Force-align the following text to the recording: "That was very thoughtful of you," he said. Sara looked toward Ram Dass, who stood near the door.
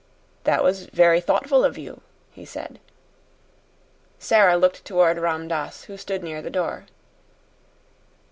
"That 0.45 0.63
was 0.63 0.87
very 0.87 1.21
thoughtful 1.21 1.63
of 1.63 1.77
you," 1.77 2.01
he 2.31 2.43
said. 2.43 2.79
Sara 4.17 4.55
looked 4.57 4.83
toward 4.83 5.19
Ram 5.19 5.47
Dass, 5.47 5.83
who 5.83 5.95
stood 5.95 6.23
near 6.23 6.41
the 6.41 6.49
door. 6.49 6.85